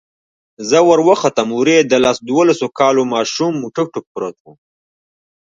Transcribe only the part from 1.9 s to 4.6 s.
لس دولسو كالو ماشوم ټوك ټوك پروت و.